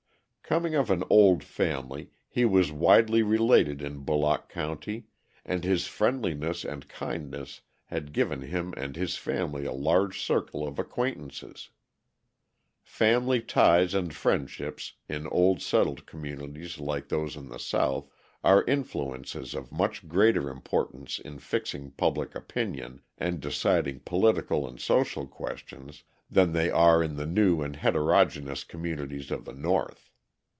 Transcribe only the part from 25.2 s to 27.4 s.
questions than they are in the